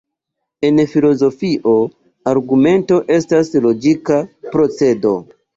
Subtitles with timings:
[0.69, 1.75] En filozofio,
[2.33, 4.19] argumento estas logika
[4.57, 5.17] procedo.